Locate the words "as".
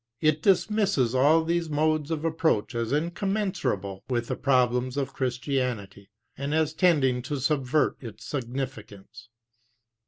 2.73-2.91, 6.55-6.73